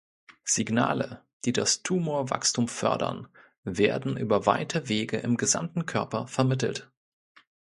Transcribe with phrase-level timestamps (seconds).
[0.45, 3.27] Signale, die das Tumorwachstum fördern,
[3.63, 6.89] werden über weite Wege im gesamten Körper vermittelt.